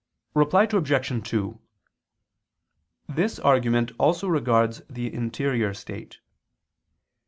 [0.33, 1.27] Reply Obj.
[1.29, 1.59] 2:
[3.07, 6.17] This argument also regards the interior state.